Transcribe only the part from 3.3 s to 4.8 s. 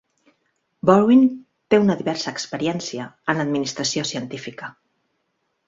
en la administració científica.